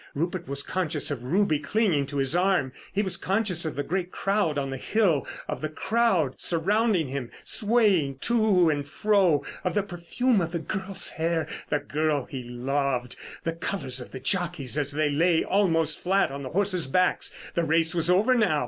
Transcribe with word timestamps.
Rupert 0.15 0.47
was 0.47 0.63
conscious 0.63 1.11
of 1.11 1.21
Ruby 1.23 1.59
clinging 1.59 2.07
to 2.07 2.17
his 2.17 2.35
arm. 2.35 2.73
He 2.91 3.03
was 3.03 3.17
conscious 3.17 3.65
of 3.65 3.75
the 3.75 3.83
great 3.83 4.11
crowd 4.11 4.57
on 4.57 4.71
the 4.71 4.77
hill, 4.77 5.27
of 5.47 5.61
the 5.61 5.69
crowd 5.69 6.33
surrounding 6.41 7.09
him, 7.09 7.29
swaying 7.43 8.17
to 8.21 8.71
and 8.71 8.87
fro; 8.87 9.43
of 9.63 9.75
the 9.75 9.83
perfume 9.83 10.41
of 10.41 10.53
the 10.53 10.57
girl's 10.57 11.09
hair—the 11.09 11.79
girl 11.81 12.25
he 12.25 12.41
loved; 12.43 13.15
the 13.43 13.53
colours 13.53 14.01
of 14.01 14.09
the 14.09 14.19
jockeys 14.19 14.75
as 14.75 14.91
they 14.91 15.11
lay 15.11 15.43
almost 15.43 16.01
flat 16.01 16.31
on 16.31 16.41
the 16.41 16.49
horses' 16.49 16.87
backs. 16.87 17.31
The 17.53 17.63
race 17.63 17.93
was 17.93 18.09
over 18.09 18.33
now. 18.33 18.59